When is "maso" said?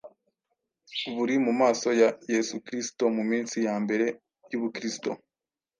1.61-1.85